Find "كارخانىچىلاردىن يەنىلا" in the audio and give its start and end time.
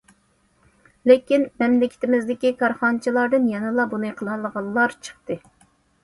2.61-3.85